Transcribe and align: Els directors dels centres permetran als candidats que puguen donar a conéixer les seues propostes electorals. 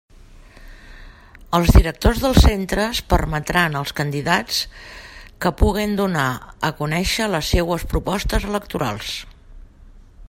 Els 1.57 1.73
directors 1.75 2.21
dels 2.23 2.39
centres 2.45 3.01
permetran 3.13 3.77
als 3.81 3.93
candidats 4.01 4.57
que 5.45 5.53
puguen 5.61 5.95
donar 6.01 6.27
a 6.71 6.75
conéixer 6.83 7.31
les 7.37 7.53
seues 7.57 7.87
propostes 7.93 8.51
electorals. 8.53 9.15